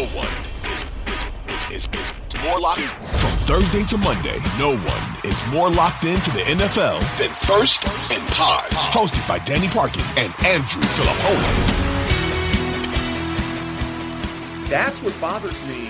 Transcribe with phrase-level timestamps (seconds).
[0.00, 0.28] No one
[0.72, 2.12] is is is is, is
[2.42, 4.38] more locked from Thursday to Monday.
[4.58, 9.68] No one is more locked into the NFL than First and Pod, hosted by Danny
[9.68, 11.90] Parkins and Andrew Fillipponi.
[14.70, 15.88] That's what bothers me.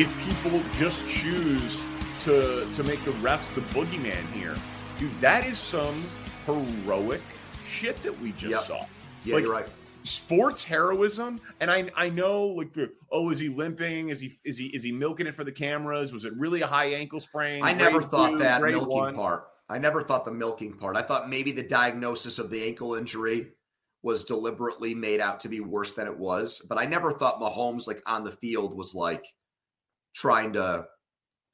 [0.00, 1.82] If people just choose
[2.20, 4.56] to to make the refs the boogeyman here,
[4.98, 6.06] dude, that is some
[6.46, 7.20] heroic
[7.68, 8.60] shit that we just Yep.
[8.62, 8.86] saw.
[9.26, 9.68] Yeah, Like, you're right.
[10.04, 12.68] Sports heroism and i i know like
[13.10, 16.12] oh is he limping is he is he is he milking it for the cameras
[16.12, 19.14] was it really a high ankle sprain I never thought two, that milking one?
[19.14, 19.44] part.
[19.68, 20.96] I never thought the milking part.
[20.96, 23.48] I thought maybe the diagnosis of the ankle injury
[24.02, 26.60] was deliberately made out to be worse than it was.
[26.68, 29.24] But I never thought Mahomes, like on the field, was like
[30.14, 30.84] trying to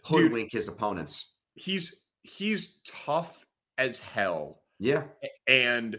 [0.05, 1.33] hoodwink his opponents.
[1.55, 3.47] he's he's tough
[3.77, 5.05] as hell Yeah.
[5.47, 5.99] and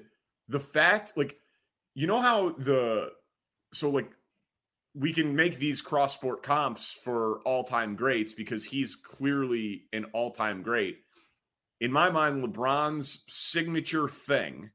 [0.49, 1.37] the fact like
[1.99, 3.11] you know how the
[3.73, 4.09] so like
[4.95, 10.61] we can make these cross sport comps for all-time greats because he's clearly an all-time
[10.61, 10.99] great.
[11.81, 14.69] In my mind lebron's signature thing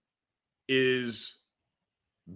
[0.69, 1.37] is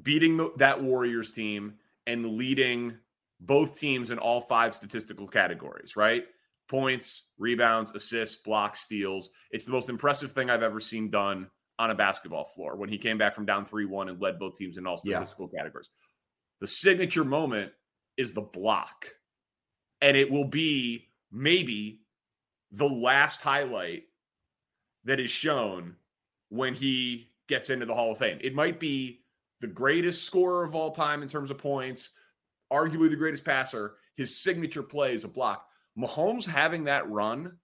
[0.03, 1.75] beating the, that warriors team
[2.07, 2.97] and leading
[3.41, 6.25] both teams in all five statistical categories right?
[6.67, 9.29] Points rebounds assists blocks steals.
[9.51, 12.99] It's the most impressive thing i've ever seen done on a basketball floor when he
[12.99, 15.17] came back from down 3-1 and led both teams in all Yeah.
[15.17, 15.91] statistical categories.
[16.61, 17.73] The signature moment
[18.17, 19.15] is the block.
[20.01, 22.03] And it will be maybe
[22.73, 24.05] the last highlight
[25.05, 25.97] that is shown
[26.49, 28.39] when he gets into the Hall of Fame.
[28.41, 29.25] It might be
[29.61, 32.11] the greatest scorer of all time in terms of points,
[32.73, 33.97] arguably the greatest passer.
[34.17, 35.69] His signature play is a block.
[35.97, 37.59] Mahomes having that run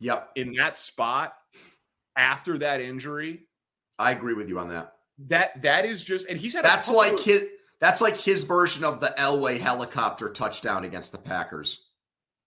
[0.00, 0.32] Yep.
[0.36, 1.36] in that spot
[2.16, 3.40] after that injury.
[3.98, 4.92] I agree with you on that.
[5.28, 7.42] that that is just and he's had That's like of- his
[7.80, 11.80] that's like his version of the Elway helicopter touchdown against the Packers.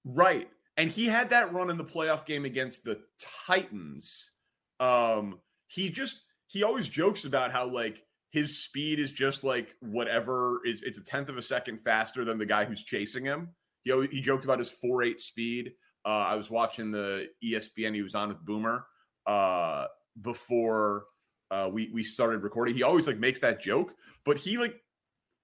[0.06, 0.50] right.
[0.80, 3.00] And he had that run in the playoff game against the
[3.48, 4.32] titans.
[4.80, 10.62] Um he just he always jokes about how like his speed is just like whatever
[10.66, 13.50] is it's a tenth of a second faster than the guy who's chasing him.
[13.84, 15.74] He always, he joked about his 4-8 speed.
[16.06, 18.86] Uh i was watching the espn he was on with boomer
[19.28, 19.86] uh
[20.22, 21.06] before
[21.52, 22.74] uh we we started recording.
[22.76, 23.94] He always like makes that joke
[24.26, 24.76] but he like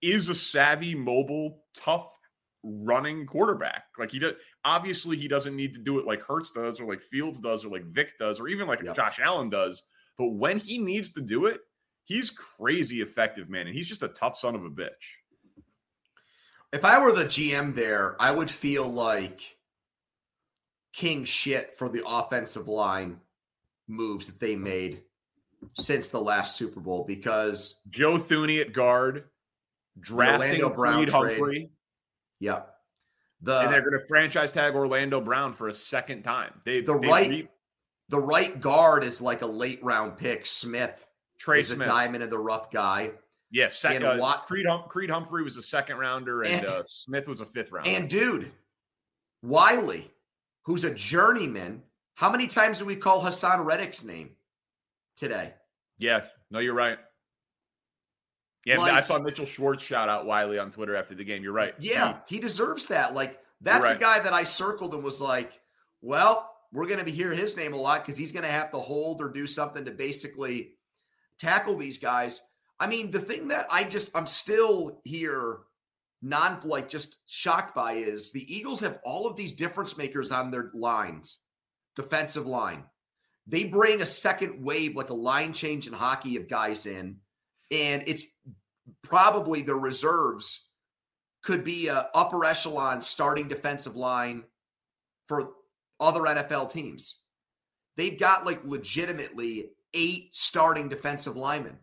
[0.02, 2.10] is a savvy mobile tough
[2.64, 3.84] running quarterback.
[4.00, 4.34] Like he does
[4.66, 7.70] obviously he doesn't need to do it like Hurts does or like Fields does or
[7.70, 8.84] like Vic does or even like.
[8.96, 9.84] Josh Allen does
[10.18, 11.62] but when he needs to do it
[12.06, 14.90] he's crazy effective man and he's just a tough son of a bitch.
[16.72, 19.58] If I were the GM there, I would feel like
[20.92, 23.20] king shit for the offensive line
[23.88, 25.02] moves that they made
[25.74, 29.26] since the last Super Bowl because Joe Thuney at guard
[30.00, 31.38] drafting Orlando Brown Creed trade.
[31.38, 31.70] Humphrey
[32.40, 32.62] yeah.
[33.42, 36.98] The and they're going to franchise tag Orlando Brown for a second time they The
[36.98, 37.48] they right- re-
[38.10, 40.46] the right guard is like a late round pick.
[40.46, 41.08] Smith
[41.40, 43.12] Trey is Smith a diamond in the rough guy.
[43.52, 46.66] yes yeah, and uh, Wat- Creed, hum- Creed Humphrey was a second rounder and, And-
[46.66, 48.52] uh, Smith was a fifth rounder And dude,
[49.42, 50.10] Wylie,
[50.66, 51.84] who's a journeyman.
[52.16, 54.32] How many times do we call Haason Reddick's name
[55.18, 55.54] today?
[55.98, 56.22] Yeah,
[56.52, 57.00] no, you're right.
[58.66, 61.44] Yeah, Like- I saw Mitchell Schwartz shout out Wylie on Twitter after the game.
[61.44, 61.74] You're right.
[61.80, 63.14] Yeah, he deserves that.
[63.14, 65.60] Like that's a guy that I circled and was like,
[66.02, 68.72] well, we're going to be hearing his name a lot because he's going to have
[68.72, 70.72] to hold or do something to basically
[71.40, 72.42] tackle these guys.
[72.80, 75.60] I mean, the thing that I just I'm still here
[76.22, 80.52] non like just shocked by is the Eagles have all of these difference makers on
[80.52, 81.40] their lines,
[81.96, 82.84] defensive line.
[83.48, 87.18] They bring a second wave, like a line change in hockey of guys in,
[87.72, 88.26] and it's
[89.02, 90.70] probably the reserves
[91.44, 94.44] could be a upper echelon starting defensive line
[95.28, 95.52] for
[96.00, 97.18] other NFL teams.
[97.98, 101.78] They've got like legitimately eight starting defensive linemen.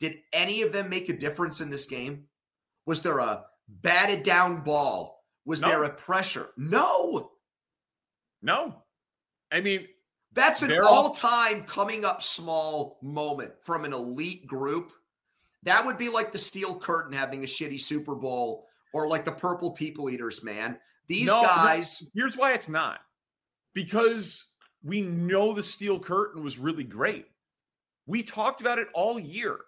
[0.00, 2.24] Did any of them make a difference in this game?
[2.86, 5.22] Was there a batted down ball?
[5.44, 5.68] Was no.
[5.68, 6.48] there a pressure?
[6.56, 7.30] No.
[8.42, 8.82] No.
[9.52, 9.86] I mean,
[10.32, 14.92] that's an all time coming up small moment from an elite group.
[15.64, 19.32] That would be like the Steel Curtain having a shitty Super Bowl or like the
[19.32, 20.78] Purple People Eaters, man.
[21.06, 22.10] These no, guys.
[22.14, 23.00] Here's why it's not
[23.74, 24.46] because
[24.82, 27.26] we know the Steel Curtain was really great.
[28.06, 29.60] We talked about it all year.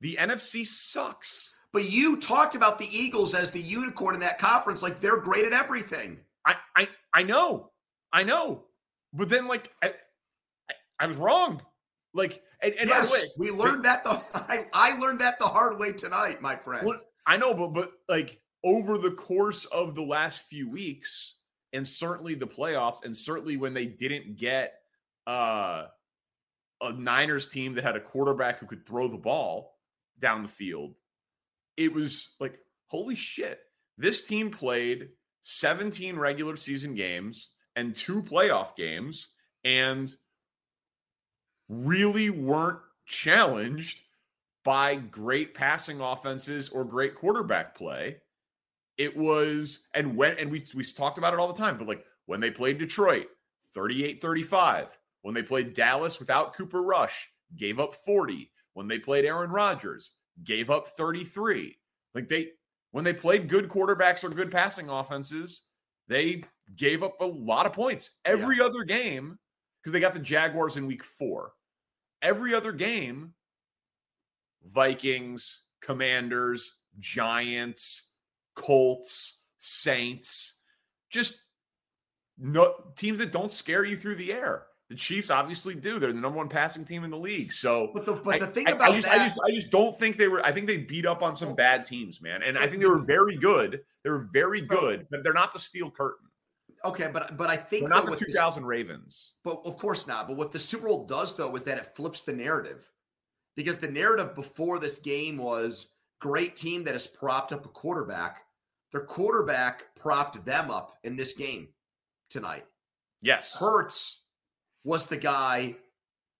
[0.00, 1.54] The NFC sucks.
[1.72, 5.46] But you talked about the Eagles as the unicorn in that conference, like they're great
[5.46, 6.20] at everything.
[6.44, 7.71] I I, I know,
[8.12, 8.64] I know,
[9.12, 9.94] but then like I,
[10.68, 11.62] I, I was wrong.
[12.14, 15.78] Like and, and yes, way, we learned that the I, I learned that the hard
[15.78, 16.86] way tonight, my friend.
[16.86, 21.36] Well, I know, but but like over the course of the last few weeks,
[21.72, 24.74] and certainly the playoffs, and certainly when they didn't get
[25.26, 25.86] uh
[26.82, 29.78] a Niners team that had a quarterback who could throw the ball
[30.18, 30.94] down the field,
[31.76, 33.60] it was like, holy shit.
[33.98, 35.10] This team played
[35.42, 39.28] 17 regular season games and two playoff games
[39.64, 40.14] and
[41.68, 44.00] really weren't challenged
[44.64, 48.16] by great passing offenses or great quarterback play.
[48.98, 52.04] It was, and when, and we, we talked about it all the time, but like
[52.26, 53.26] when they played Detroit,
[53.74, 54.98] 38 35.
[55.22, 58.50] When they played Dallas without Cooper Rush, gave up 40.
[58.74, 61.76] When they played Aaron Rodgers, gave up 33.
[62.14, 62.48] Like they,
[62.90, 65.62] when they played good quarterbacks or good passing offenses,
[66.12, 66.44] they
[66.76, 68.12] gave up a lot of points.
[68.24, 68.64] Every yeah.
[68.64, 69.38] other game,
[69.80, 71.52] because they got the Jaguars in week four.
[72.20, 73.34] Every other game,
[74.64, 78.10] Vikings, Commanders, Giants,
[78.54, 80.54] Colts, Saints,
[81.10, 81.36] just
[82.38, 84.66] no teams that don't scare you through the air.
[84.92, 85.98] The Chiefs obviously do.
[85.98, 87.50] They're the number one passing team in the league.
[87.50, 89.70] So, but the, but the thing I, about I just, that, I just, I just
[89.70, 90.44] don't think they were.
[90.44, 92.42] I think they beat up on some bad teams, man.
[92.42, 93.80] And I think they were very good.
[94.04, 96.26] They were very good, but they're not the steel curtain.
[96.84, 99.34] Okay, but but I think they're not the 2000 this, Ravens.
[99.44, 100.28] But of course not.
[100.28, 102.86] But what the Super Bowl does though is that it flips the narrative,
[103.56, 105.86] because the narrative before this game was
[106.20, 108.42] great team that has propped up a quarterback.
[108.92, 111.68] Their quarterback propped them up in this game
[112.28, 112.66] tonight.
[113.22, 114.21] Yes, Hurts
[114.84, 115.76] was the guy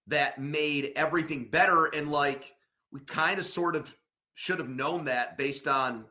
[0.08, 1.86] that made everything better.
[1.86, 2.54] And like
[2.92, 3.94] we kind of sort of
[4.34, 6.04] should have known that based on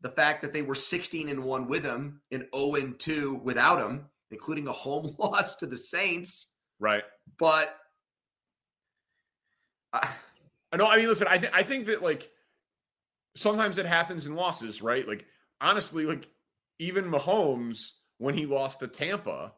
[0.00, 3.78] the fact that they were 16 and 1 with him and 0 and 2 without
[3.78, 6.52] him, including a home loss to the Saints.
[6.78, 7.02] Right.
[7.38, 7.76] But
[9.92, 10.08] I,
[10.72, 10.86] I know.
[10.86, 12.30] I mean, listen, I think I think that like
[13.36, 15.06] sometimes it happens in losses, right?
[15.06, 15.26] Like
[15.60, 16.28] honestly, like
[16.78, 19.52] even Mahomes when he lost to Tampa,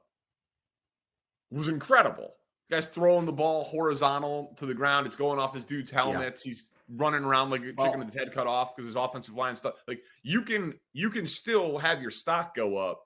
[1.52, 2.34] was incredible.
[2.70, 5.06] guy's throwing the ball horizontal to the ground.
[5.06, 6.44] It's going off his dude's helmets.
[6.44, 6.50] Yeah.
[6.50, 9.56] He's running around like a chicken with his head cut off because his offensive line
[9.56, 9.74] stuff.
[9.86, 13.02] Like you can you can still have your stock go up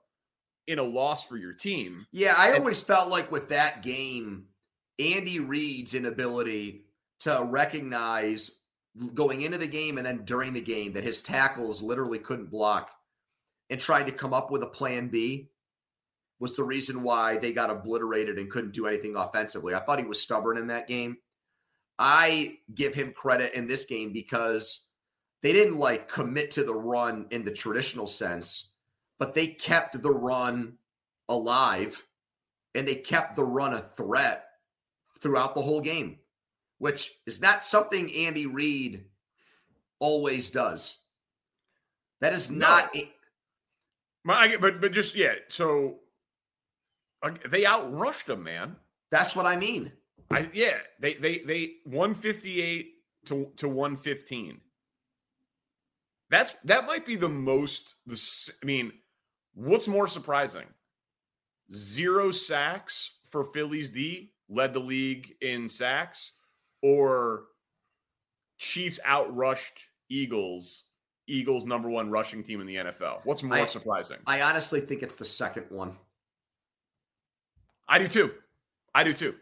[0.67, 2.05] in a loss for your team.
[2.11, 4.45] Yeah, I and, always felt like with that game,
[4.99, 6.85] Andy Reid's inability
[7.21, 8.51] to recognize
[9.13, 12.91] going into the game and then during the game that his tackles literally couldn't block
[13.69, 15.49] and trying to come up with a plan B
[16.39, 19.73] was the reason why they got obliterated and couldn't do anything offensively.
[19.73, 21.17] I thought he was stubborn in that game.
[21.97, 24.85] I give him credit in this game because
[25.41, 28.69] they didn't like commit to the run in the traditional sense,
[29.17, 30.77] but they kept the run
[31.29, 32.05] alive
[32.75, 34.45] and they kept the run a threat
[35.19, 36.19] throughout the whole game,
[36.77, 39.05] which is not something Andy Reid
[39.99, 40.99] always does.
[42.21, 42.67] That is no.
[42.67, 42.95] not.
[44.23, 45.35] My, but but just yeah.
[45.47, 45.99] So
[47.49, 48.75] they outrushed them, man.
[49.11, 49.91] That's what I mean.
[50.29, 52.93] I yeah, they they they 158
[53.27, 54.61] to to 115.
[56.29, 58.91] That's that might be the most the I mean,
[59.53, 60.65] what's more surprising?
[61.73, 66.33] Zero sacks for Phillies D led the league in sacks
[66.81, 67.45] or
[68.57, 70.83] Chiefs outrushed Eagles,
[71.27, 73.19] Eagles number 1 rushing team in the NFL.
[73.23, 74.17] What's more I, surprising?
[74.25, 75.97] I honestly think it's the second one.
[77.87, 78.31] I do too.
[78.93, 79.35] I do too.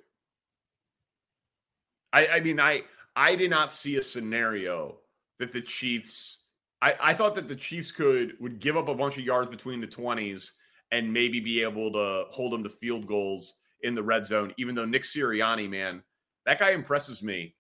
[2.14, 2.84] I, I mean, I
[3.16, 4.98] I did not see a scenario
[5.40, 6.40] that the Chiefs.
[6.82, 9.82] I, I thought that the Chiefs could would give up a bunch of yards between
[9.82, 10.54] the twenties
[10.92, 14.54] and maybe be able to hold them to field goals in the red zone.
[14.58, 16.04] Even though Nick Sirianni, man,
[16.46, 17.56] that guy impresses me.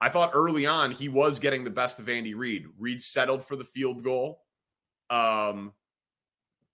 [0.00, 2.66] I thought early on he was getting the best of Andy Reid.
[2.78, 4.42] Reid settled for the field goal.
[5.08, 5.72] Um,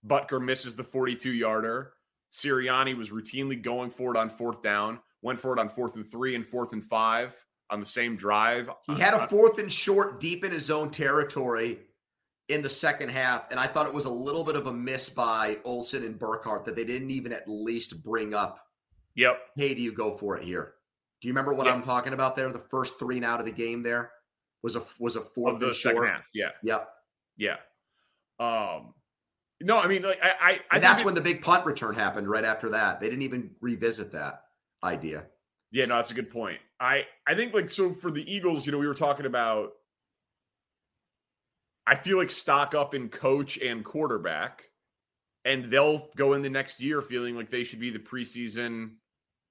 [0.05, 1.93] Butker misses the 42 yarder.
[2.33, 6.05] Sirianni was routinely going for it on fourth down, went for it on fourth and
[6.05, 7.35] three and fourth and five
[7.69, 8.69] on the same drive.
[8.87, 11.79] He had a fourth and short deep in his own territory
[12.49, 13.49] in the second half.
[13.51, 16.65] And I thought it was a little bit of a miss by Olsen and Burkhardt
[16.65, 18.59] that they didn't even at least bring up.
[19.15, 19.39] Yep.
[19.55, 20.73] Hey, do you go for it here?
[21.21, 21.75] Do you remember what yep.
[21.75, 22.51] I'm talking about there?
[22.51, 24.11] The first three and out of the game there
[24.61, 26.09] was a was a fourth of the second short.
[26.09, 26.29] half.
[26.33, 26.49] Yeah.
[26.63, 26.89] Yep.
[27.37, 27.55] Yeah.
[28.39, 28.93] Um
[29.63, 32.29] no, I mean like I I, I that's it, when the big punt return happened
[32.29, 32.99] right after that.
[32.99, 34.43] They didn't even revisit that
[34.83, 35.25] idea.
[35.71, 36.59] Yeah, no, that's a good point.
[36.79, 39.71] I I think like so for the Eagles, you know, we were talking about
[41.85, 44.69] I feel like stock up in coach and quarterback,
[45.43, 48.91] and they'll go in the next year feeling like they should be the preseason,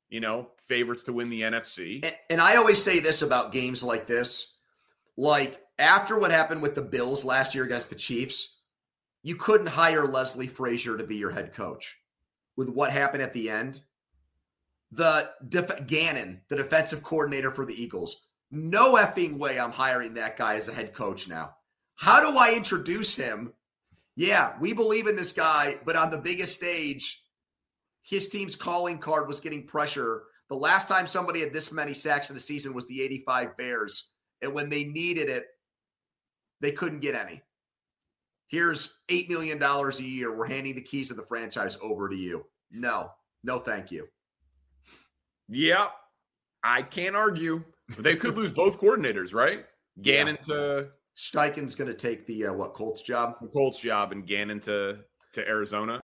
[0.09, 2.05] you know, favorites to win the NFC.
[2.05, 4.55] And, and I always say this about games like this.
[5.17, 8.62] Like after what happened with the Bills last year against the Chiefs,
[9.23, 11.97] you couldn't hire Leslie Frazier to be your head coach.
[12.57, 13.81] With what happened at the end,
[14.91, 20.37] the def- Gannon, the defensive coordinator for the Eagles, no effing way I'm hiring that
[20.37, 21.55] guy as a head coach now.
[21.95, 23.55] How do I introduce him?
[24.17, 27.25] Yeah, we believe in this guy, but on the biggest stage,
[28.03, 30.25] his team's calling card was getting pressure.
[30.51, 34.09] The last time somebody had this many sacks in a season was the 85 Bears.
[34.43, 35.47] And when they needed it,
[36.61, 37.43] they couldn't get any.
[38.53, 40.37] Here's $8 million a year.
[40.37, 42.45] We're handing the keys of the franchise over to you.
[42.71, 43.11] No,
[43.43, 44.07] no, thank you.
[45.49, 45.87] Yeah,
[46.63, 47.65] I can't argue.
[47.89, 49.65] But they could lose both coordinators, right?
[50.03, 50.55] Gannon yeah.
[50.55, 53.37] to Steichen's going to take the uh, what Colts job?
[53.41, 54.99] The Colts job and Gannon to
[55.33, 56.01] to Arizona.